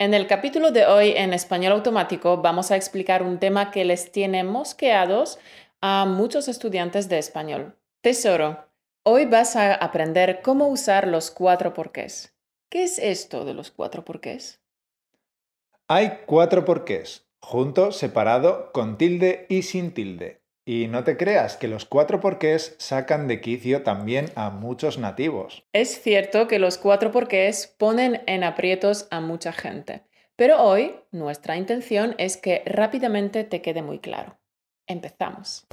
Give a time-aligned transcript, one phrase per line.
[0.00, 4.10] En el capítulo de hoy en español automático vamos a explicar un tema que les
[4.10, 5.38] tiene mosqueados
[5.82, 7.76] a muchos estudiantes de español.
[8.00, 8.64] Tesoro,
[9.02, 12.34] hoy vas a aprender cómo usar los cuatro porqués.
[12.70, 14.62] ¿Qué es esto de los cuatro porqués?
[15.86, 20.39] Hay cuatro porqués, junto, separado, con tilde y sin tilde.
[20.70, 25.64] Y no te creas que los cuatro porqués sacan de quicio también a muchos nativos.
[25.72, 30.04] Es cierto que los cuatro porqués ponen en aprietos a mucha gente,
[30.36, 34.38] pero hoy nuestra intención es que rápidamente te quede muy claro.
[34.86, 35.66] Empezamos.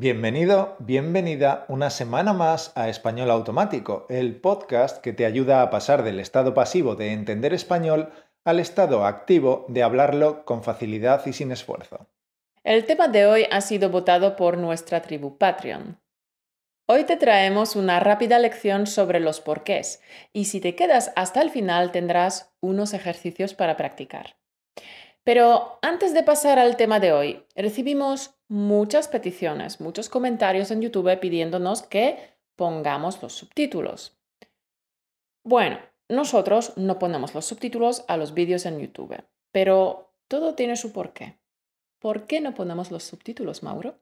[0.00, 6.04] Bienvenido, bienvenida una semana más a Español Automático, el podcast que te ayuda a pasar
[6.04, 8.10] del estado pasivo de entender español
[8.42, 12.06] al estado activo de hablarlo con facilidad y sin esfuerzo.
[12.64, 16.00] El tema de hoy ha sido votado por nuestra tribu Patreon.
[16.88, 20.00] Hoy te traemos una rápida lección sobre los porqués
[20.32, 24.38] y si te quedas hasta el final tendrás unos ejercicios para practicar.
[25.24, 31.20] Pero antes de pasar al tema de hoy, recibimos muchas peticiones, muchos comentarios en YouTube
[31.20, 34.18] pidiéndonos que pongamos los subtítulos.
[35.44, 40.92] Bueno, nosotros no ponemos los subtítulos a los vídeos en YouTube, pero todo tiene su
[40.92, 41.38] porqué.
[42.00, 44.00] ¿Por qué no ponemos los subtítulos, Mauro?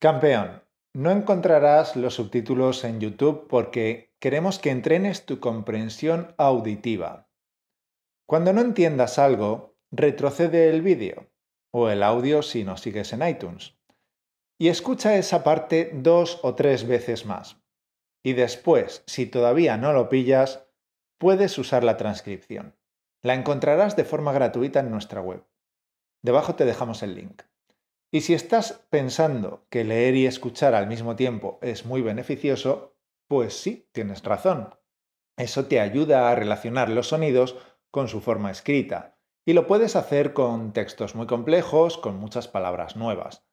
[0.00, 0.62] Campeón,
[0.94, 7.28] no encontrarás los subtítulos en YouTube porque queremos que entrenes tu comprensión auditiva.
[8.26, 11.28] Cuando no entiendas algo, retrocede el vídeo
[11.78, 13.76] o el audio si no sigues en iTunes
[14.58, 17.58] y escucha esa parte dos o tres veces más.
[18.24, 20.66] Y después, si todavía no lo pillas,
[21.18, 22.74] puedes usar la transcripción.
[23.22, 25.44] La encontrarás de forma gratuita en nuestra web.
[26.22, 27.42] Debajo te dejamos el link.
[28.10, 32.96] Y si estás pensando que leer y escuchar al mismo tiempo es muy beneficioso,
[33.28, 34.74] pues sí, tienes razón.
[35.36, 37.54] Eso te ayuda a relacionar los sonidos
[37.90, 39.15] con su forma escrita,
[39.46, 43.46] y lo puedes hacer con textos muy complejos, con muchas palabras nuevas.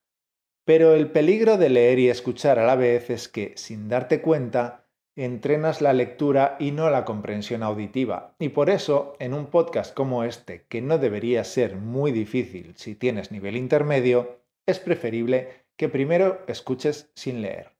[0.65, 4.87] Pero el peligro de leer y escuchar a la vez es que, sin darte cuenta,
[5.15, 8.35] entrenas la lectura y no la comprensión auditiva.
[8.39, 12.95] Y por eso, en un podcast como este, que no debería ser muy difícil si
[12.95, 17.72] tienes nivel intermedio, es preferible que primero escuches sin leer.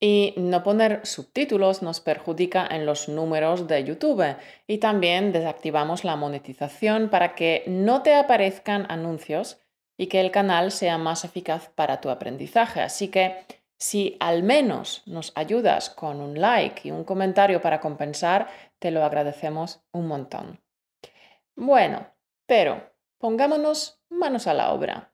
[0.00, 6.16] Y no poner subtítulos nos perjudica en los números de YouTube y también desactivamos la
[6.16, 9.58] monetización para que no te aparezcan anuncios
[9.96, 12.80] y que el canal sea más eficaz para tu aprendizaje.
[12.80, 13.46] Así que
[13.78, 19.04] si al menos nos ayudas con un like y un comentario para compensar, te lo
[19.04, 20.60] agradecemos un montón.
[21.56, 22.06] Bueno,
[22.46, 25.13] pero pongámonos manos a la obra.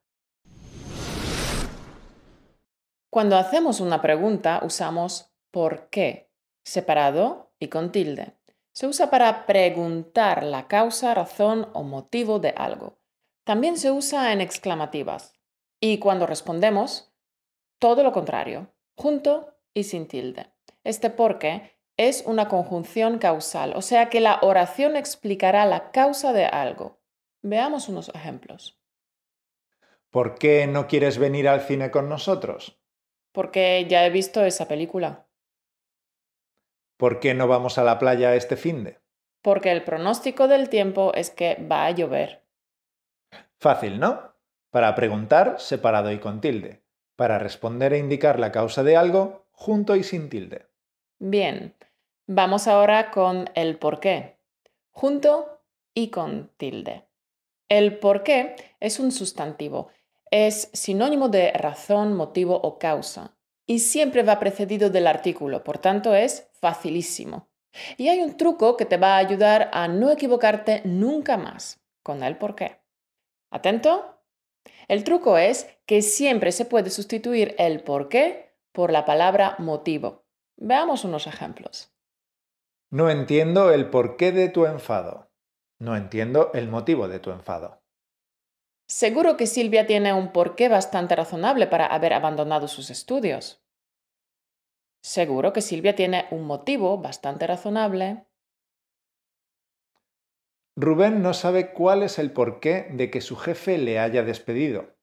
[3.10, 6.30] Cuando hacemos una pregunta usamos ¿por qué?
[6.62, 8.36] separado y con tilde.
[8.72, 13.00] Se usa para preguntar la causa, razón o motivo de algo.
[13.44, 15.34] También se usa en exclamativas.
[15.80, 17.12] Y cuando respondemos,
[17.80, 20.52] todo lo contrario, junto y sin tilde.
[20.84, 26.32] Este por qué es una conjunción causal, o sea que la oración explicará la causa
[26.32, 27.00] de algo.
[27.42, 28.80] Veamos unos ejemplos.
[30.10, 32.79] ¿Por qué no quieres venir al cine con nosotros?
[33.32, 35.26] Porque ya he visto esa película.
[36.96, 38.98] ¿Por qué no vamos a la playa este fin de?
[39.42, 42.44] Porque el pronóstico del tiempo es que va a llover.
[43.58, 44.34] Fácil, ¿no?
[44.70, 46.82] Para preguntar, separado y con tilde.
[47.16, 50.66] Para responder e indicar la causa de algo, junto y sin tilde.
[51.18, 51.74] Bien,
[52.26, 54.38] vamos ahora con el por qué.
[54.90, 55.62] Junto
[55.94, 57.06] y con tilde.
[57.68, 59.90] El por qué es un sustantivo
[60.30, 63.36] es sinónimo de razón, motivo o causa
[63.66, 67.48] y siempre va precedido del artículo, por tanto es facilísimo.
[67.96, 72.22] Y hay un truco que te va a ayudar a no equivocarte nunca más con
[72.22, 72.80] el por qué.
[73.50, 74.20] ¿Atento?
[74.88, 80.24] El truco es que siempre se puede sustituir el por qué por la palabra motivo.
[80.56, 81.92] Veamos unos ejemplos.
[82.90, 85.30] No entiendo el porqué de tu enfado.
[85.78, 87.79] No entiendo el motivo de tu enfado.
[88.90, 93.62] Seguro que Silvia tiene un porqué bastante razonable para haber abandonado sus estudios.
[95.00, 98.26] Seguro que Silvia tiene un motivo bastante razonable.
[100.74, 104.96] Rubén no sabe cuál es el porqué de que su jefe le haya despedido.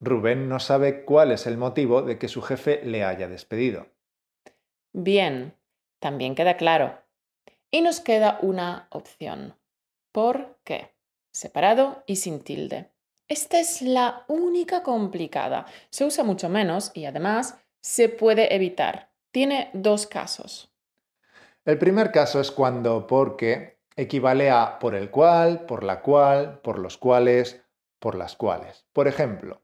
[0.00, 3.88] Rubén no sabe cuál es el motivo de que su jefe le haya despedido.
[4.94, 5.54] Bien,
[5.98, 6.98] también queda claro.
[7.70, 9.54] Y nos queda una opción.
[10.12, 10.95] ¿Por qué?
[11.36, 12.88] Separado y sin tilde.
[13.28, 15.66] Esta es la única complicada.
[15.90, 19.10] Se usa mucho menos y además se puede evitar.
[19.32, 20.72] Tiene dos casos.
[21.66, 26.78] El primer caso es cuando porque equivale a por el cual, por la cual, por
[26.78, 27.60] los cuales,
[27.98, 28.86] por las cuales.
[28.94, 29.60] Por ejemplo,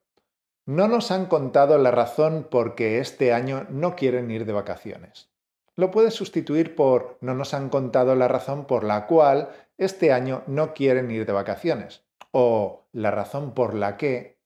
[0.67, 5.32] no nos han contado la razón por qué este año no quieren ir de vacaciones.
[5.75, 9.49] Lo puedes sustituir por no nos han contado la razón por la cual
[9.79, 14.39] este año no quieren ir de vacaciones o la razón por la que.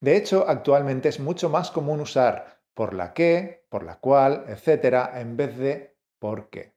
[0.00, 5.10] De hecho, actualmente es mucho más común usar por la que, por la cual, etc.,
[5.14, 6.74] en vez de por qué.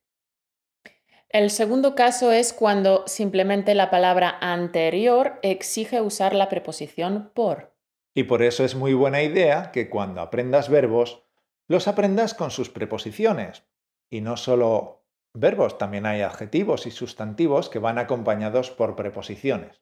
[1.30, 7.74] El segundo caso es cuando simplemente la palabra anterior exige usar la preposición por.
[8.14, 11.27] Y por eso es muy buena idea que cuando aprendas verbos,
[11.68, 13.64] los aprendas con sus preposiciones.
[14.10, 15.04] Y no solo
[15.34, 19.82] verbos, también hay adjetivos y sustantivos que van acompañados por preposiciones.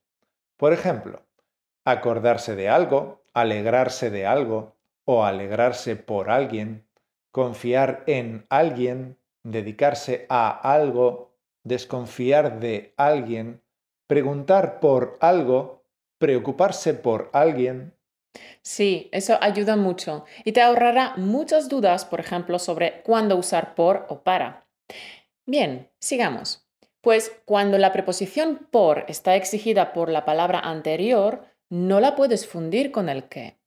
[0.58, 1.22] Por ejemplo,
[1.84, 6.88] acordarse de algo, alegrarse de algo o alegrarse por alguien,
[7.32, 13.62] confiar en alguien, dedicarse a algo, desconfiar de alguien,
[14.08, 15.84] preguntar por algo,
[16.18, 17.94] preocuparse por alguien.
[18.62, 24.06] Sí, eso ayuda mucho y te ahorrará muchas dudas, por ejemplo, sobre cuándo usar por
[24.10, 24.68] o para.
[25.46, 26.68] Bien, sigamos.
[27.02, 32.92] Pues cuando la preposición por está exigida por la palabra anterior, no la puedes fundir
[32.92, 33.58] con el que.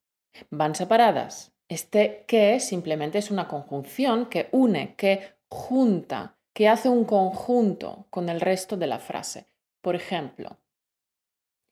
[0.51, 1.53] Van separadas.
[1.69, 8.29] Este que simplemente es una conjunción que une, que junta, que hace un conjunto con
[8.29, 9.47] el resto de la frase.
[9.83, 10.59] Por ejemplo,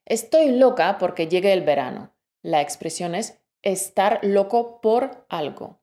[0.04, 2.12] estoy loca porque llegue el verano.
[2.46, 5.80] La expresión es estar loco por algo.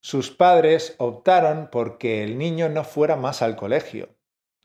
[0.00, 4.16] Sus padres optaron porque el niño no fuera más al colegio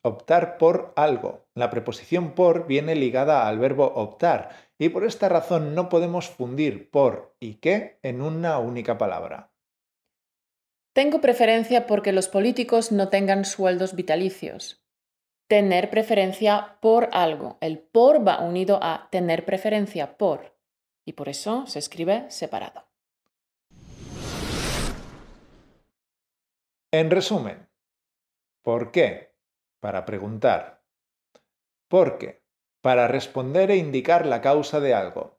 [0.05, 1.47] optar por algo.
[1.55, 6.91] La preposición por viene ligada al verbo optar y por esta razón no podemos fundir
[6.91, 9.51] por y qué en una única palabra.
[10.93, 14.85] Tengo preferencia porque los políticos no tengan sueldos vitalicios.
[15.47, 17.57] Tener preferencia por algo.
[17.59, 20.54] El por va unido a tener preferencia por
[21.05, 22.85] y por eso se escribe separado.
[26.91, 27.69] En resumen,
[28.63, 29.35] ¿por qué?
[29.85, 30.81] para preguntar.
[31.87, 32.41] ¿Por qué?
[32.81, 35.37] Para responder e indicar la causa de algo.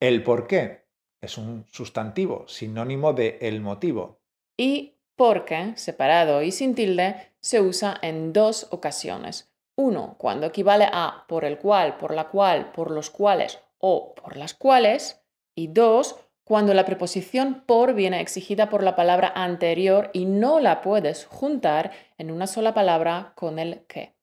[0.00, 0.86] El por qué
[1.20, 4.22] es un sustantivo, sinónimo de el motivo.
[4.56, 9.52] Y porque, separado y sin tilde, se usa en dos ocasiones.
[9.76, 14.36] Uno, cuando equivale a por el cual, por la cual, por los cuales o por
[14.36, 15.22] las cuales.
[15.54, 20.80] Y dos, cuando la preposición por viene exigida por la palabra anterior y no la
[20.80, 24.14] puedes juntar en una sola palabra con el que.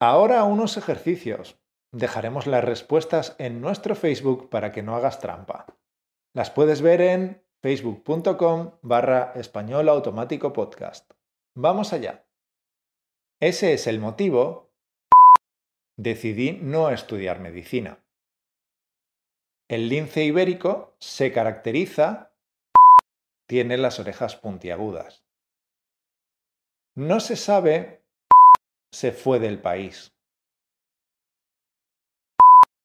[0.00, 1.58] Ahora unos ejercicios.
[1.90, 5.66] Dejaremos las respuestas en nuestro Facebook para que no hagas trampa.
[6.34, 11.10] Las puedes ver en facebook.com barra español automático podcast.
[11.56, 12.26] Vamos allá.
[13.40, 14.67] Ese es el motivo.
[15.98, 18.04] Decidí no estudiar medicina.
[19.68, 22.32] El lince ibérico se caracteriza,
[23.48, 25.26] tiene las orejas puntiagudas.
[26.94, 28.06] No se sabe,
[28.92, 30.16] se fue del país.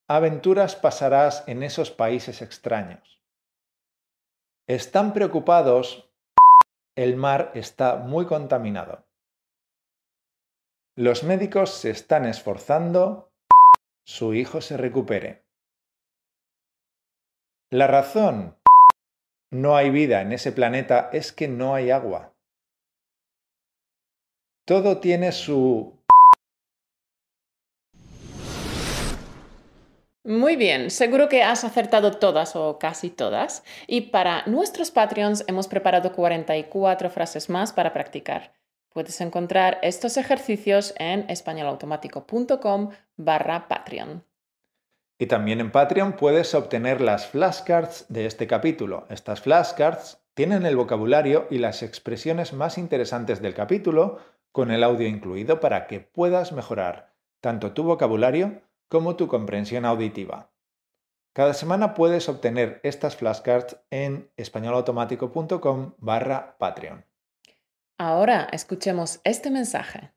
[0.10, 3.22] Aventuras pasarás en esos países extraños.
[4.68, 6.12] Están preocupados,
[6.96, 9.06] el mar está muy contaminado.
[10.96, 13.34] Los médicos se están esforzando,
[14.06, 15.44] su hijo se recupere.
[17.72, 18.60] La razón
[19.52, 22.36] no hay vida en ese planeta es que no hay agua.
[24.68, 26.00] Todo tiene su...
[30.24, 33.64] Muy bien, seguro que has acertado todas o casi todas.
[33.88, 38.54] Y para nuestros Patreons hemos preparado 44 frases más para practicar.
[38.94, 44.24] Puedes encontrar estos ejercicios en españolautomático.com barra Patreon.
[45.18, 49.06] Y también en Patreon puedes obtener las flashcards de este capítulo.
[49.10, 54.20] Estas flashcards tienen el vocabulario y las expresiones más interesantes del capítulo
[54.52, 60.52] con el audio incluido para que puedas mejorar tanto tu vocabulario como tu comprensión auditiva.
[61.34, 67.06] Cada semana puedes obtener estas flashcards en españolautomático.com barra Patreon.
[68.06, 70.12] Ahora escuchemos este mensaje.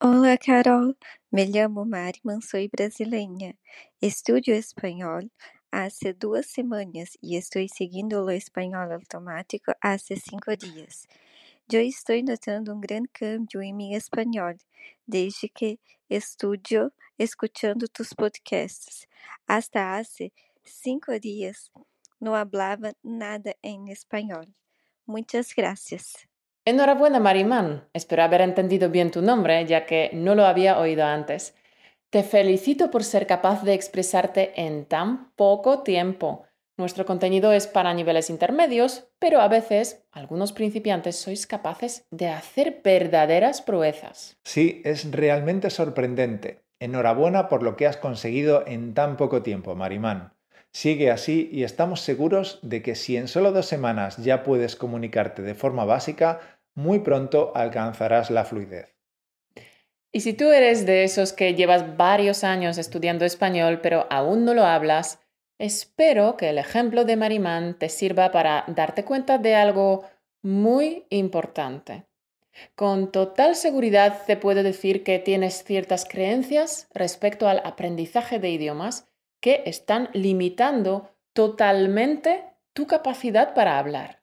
[0.00, 0.96] Hola, Carol.
[1.30, 3.54] Me llamo Mari, soy brasileña.
[4.00, 5.30] Estudio español
[5.70, 11.06] hace duas semanas y estoy siguiendo lo español automático hace cinco días.
[11.68, 14.56] Yo estoy notando un gran cambio en mi español
[15.04, 19.06] desde que estudio escuchando tus podcasts.
[19.46, 20.32] Hasta hace
[20.64, 21.70] cinco días
[22.20, 24.54] no hablaba nada en español.
[25.04, 26.27] Muchas gracias.
[26.68, 27.88] Enhorabuena, Marimán.
[27.94, 31.54] Espero haber entendido bien tu nombre, ya que no lo había oído antes.
[32.10, 36.44] Te felicito por ser capaz de expresarte en tan poco tiempo.
[36.76, 42.82] Nuestro contenido es para niveles intermedios, pero a veces algunos principiantes sois capaces de hacer
[42.84, 44.36] verdaderas proezas.
[44.44, 46.66] Sí, es realmente sorprendente.
[46.80, 50.34] Enhorabuena por lo que has conseguido en tan poco tiempo, Marimán.
[50.70, 55.40] Sigue así y estamos seguros de que si en solo dos semanas ya puedes comunicarte
[55.40, 58.94] de forma básica, muy pronto alcanzarás la fluidez.
[60.12, 64.54] Y si tú eres de esos que llevas varios años estudiando español pero aún no
[64.54, 65.18] lo hablas,
[65.58, 70.04] espero que el ejemplo de Marimán te sirva para darte cuenta de algo
[70.40, 72.06] muy importante.
[72.76, 79.08] Con total seguridad te puedo decir que tienes ciertas creencias respecto al aprendizaje de idiomas
[79.40, 84.22] que están limitando totalmente tu capacidad para hablar.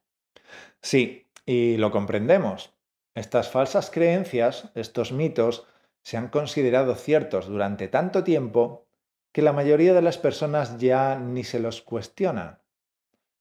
[0.82, 2.74] Sí, y lo comprendemos.
[3.14, 5.68] Estas falsas creencias, estos mitos,
[6.04, 8.86] se han considerado ciertos durante tanto tiempo
[9.32, 12.60] que la mayoría de las personas ya ni se los cuestionan.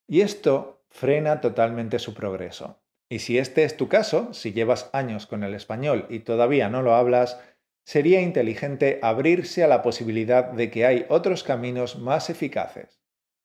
[0.07, 2.81] Y esto frena totalmente su progreso.
[3.09, 6.83] Y si este es tu caso, si llevas años con el español y todavía no
[6.83, 7.41] lo hablas,
[7.85, 13.01] sería inteligente abrirse a la posibilidad de que hay otros caminos más eficaces.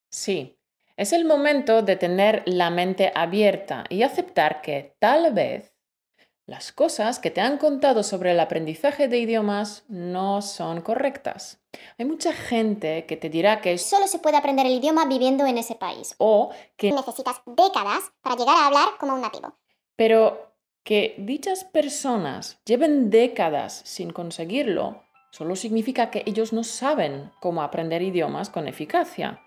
[0.09, 0.58] Sí,
[0.99, 5.73] es el momento de tener la mente abierta y aceptar que tal vez
[6.45, 11.61] las cosas que te han contado sobre el aprendizaje de idiomas no son correctas.
[11.97, 15.57] Hay mucha gente que te dirá que solo se puede aprender el idioma viviendo en
[15.57, 19.55] ese país o que necesitas décadas para llegar a hablar como un nativo.
[19.95, 20.53] Pero
[20.83, 25.01] que dichas personas lleven décadas sin conseguirlo
[25.31, 29.39] solo significa que ellos no saben cómo aprender idiomas con eficacia.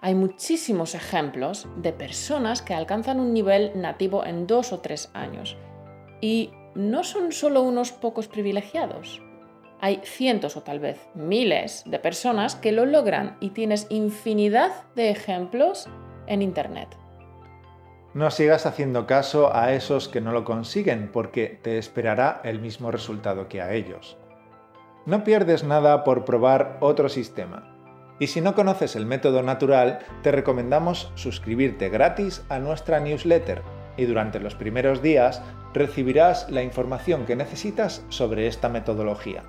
[0.00, 5.56] Hay muchísimos ejemplos de personas que alcanzan un nivel nativo en dos o tres años.
[6.20, 9.22] Y no son solo unos pocos privilegiados.
[9.80, 15.10] Hay cientos o tal vez miles de personas que lo logran y tienes infinidad de
[15.10, 15.88] ejemplos
[16.26, 16.88] en Internet.
[18.14, 22.90] No sigas haciendo caso a esos que no lo consiguen porque te esperará el mismo
[22.90, 24.16] resultado que a ellos.
[25.04, 27.73] No pierdes nada por probar otro sistema.
[28.18, 33.62] Y si no conoces el método natural, te recomendamos suscribirte gratis a nuestra newsletter
[33.96, 35.42] y durante los primeros días
[35.72, 39.42] recibirás la información que necesitas sobre esta metodología.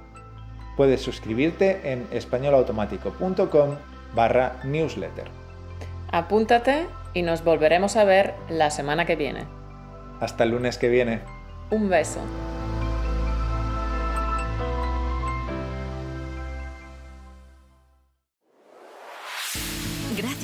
[0.78, 3.76] Puedes suscribirte en españolautomático.com
[4.14, 5.30] barra newsletter.
[6.12, 9.46] Apúntate y nos volveremos a ver la semana que viene.
[10.20, 11.22] Hasta el lunes que viene.
[11.70, 12.20] Un beso.